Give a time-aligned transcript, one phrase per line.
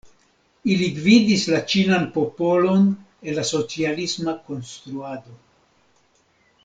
[0.75, 5.39] Ili gvidis la ĉinan popolon en la socialisma konstruado.